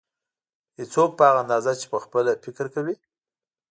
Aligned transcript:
هېڅوک 0.79 1.11
په 1.17 1.23
هغه 1.27 1.39
اندازه 1.43 1.71
چې 1.79 1.85
پخپله 1.93 2.31
فکر 2.43 2.65
کوي. 2.75 2.95